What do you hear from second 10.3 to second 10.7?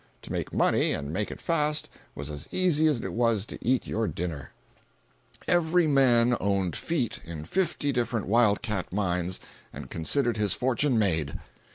his